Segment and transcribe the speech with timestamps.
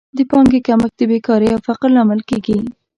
[0.17, 2.57] د پانګې کمښت د بېکارۍ او فقر لامل کیږي.